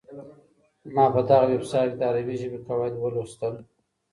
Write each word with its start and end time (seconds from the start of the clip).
ما 0.95 1.05
په 1.13 1.21
دغه 1.29 1.45
ویبسایټ 1.51 1.91
کي 1.93 1.97
د 1.99 2.01
عربي 2.09 2.35
ژبې 2.41 2.59
قواعد 2.67 2.93
ولوسهمېشه. 2.97 3.63